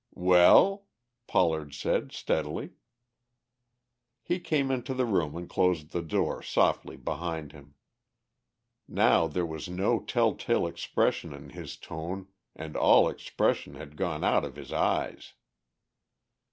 [0.17, 0.87] "Well?"
[1.27, 2.71] Pollard said steadily.
[4.23, 7.75] He came into the room and closed the door softly behind him.
[8.87, 14.23] Now there was no tell tale expression in his tone and all expression had gone
[14.23, 15.33] out of his eyes.